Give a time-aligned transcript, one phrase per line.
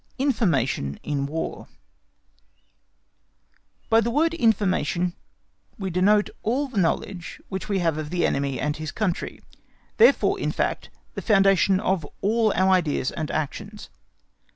[0.17, 1.67] Information in War
[3.87, 5.13] By the word "information"
[5.77, 9.41] we denote all the knowledge which we have of the enemy and his country;
[9.97, 13.91] therefore, in fact, the foundation of all our ideas and actions.